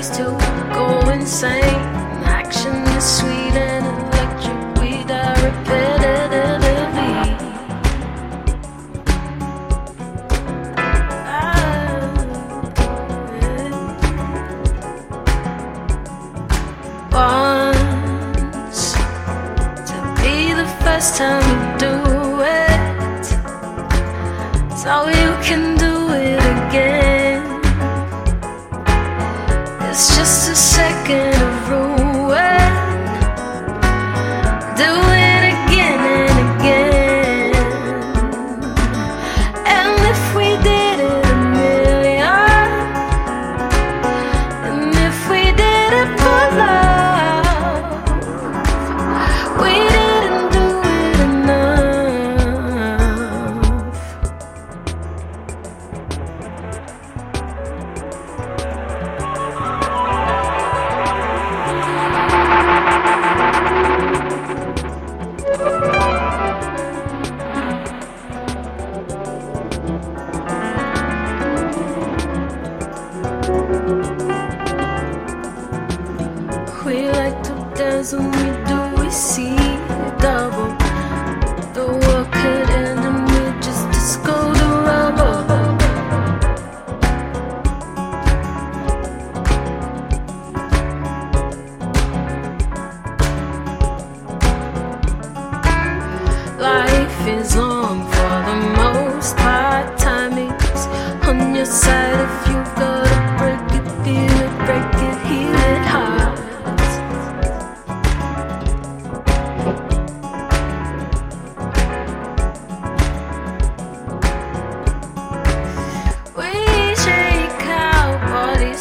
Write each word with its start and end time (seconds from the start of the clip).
bodies 0.00 0.16
to 0.16 0.24
go 0.72 1.10
insane. 1.10 1.80
Action 2.24 2.74
is 2.96 3.04
sweet 3.18 3.54
and 3.54 3.86
electric. 3.86 4.58
We 4.80 5.04
die 5.04 5.34
repetitively. 5.44 7.08
Once 17.12 18.82
to 19.90 19.96
be 20.22 20.36
the 20.54 20.68
first 20.82 21.16
time 21.16 21.44
you 21.50 21.60
do 21.78 21.94
it, 22.42 23.24
so 24.76 24.92
you 25.08 25.30
can 25.42 25.76
do 25.76 25.89
a 30.50 30.54
second 30.56 31.39
to 78.02 78.16
when 78.16 78.30
we 78.30 78.50
do, 78.64 79.02
we 79.02 79.10
see 79.10 79.56
double. 80.18 80.74
The 81.74 81.86
world 81.86 82.32
could 82.32 82.70
end 82.70 83.00
and 83.00 83.28
we 83.28 83.60
just 83.60 83.84
disco 83.90 84.32
the 84.54 84.68
rubber. 84.86 85.36
Life 96.58 97.26
is 97.28 97.54
long 97.56 97.79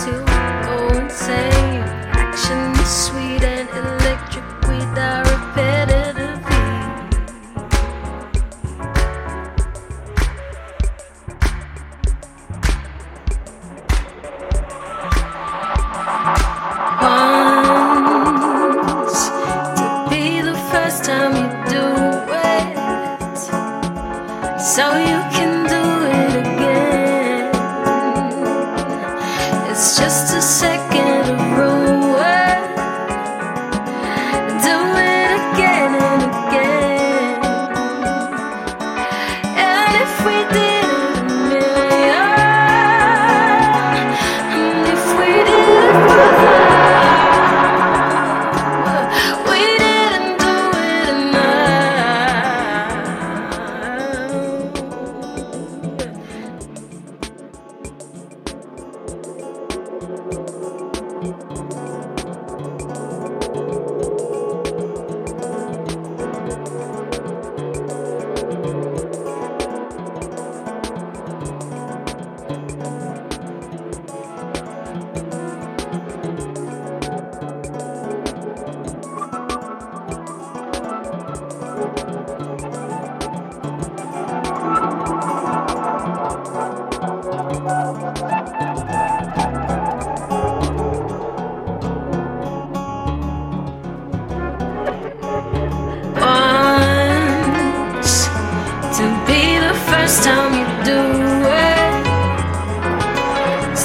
to 0.00 0.12
go 0.64 0.88
insane. 0.98 1.82
Action 2.24 2.72
is 2.80 2.88
sweet 2.88 3.42
and 3.42 3.68
electric. 3.68 4.44
We 4.66 4.78
die 4.94 5.22
repetitively. 5.28 6.62
Once 17.92 19.28
to 19.78 19.86
be 20.10 20.40
the 20.40 20.56
first 20.70 21.04
time 21.04 21.32
you 21.40 21.48
do 21.74 21.84
it, 22.32 22.68
so 24.58 24.84
you 24.96 25.18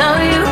tell 0.00 0.24
you. 0.24 0.49